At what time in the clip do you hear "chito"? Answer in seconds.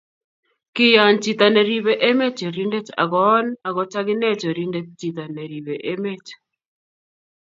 1.23-1.45, 4.99-5.23